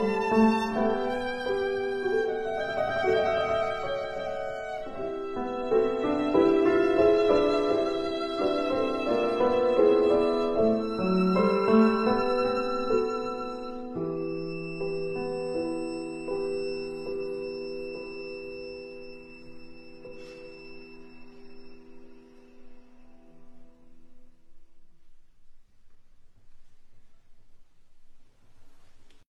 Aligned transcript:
Música 0.00 0.69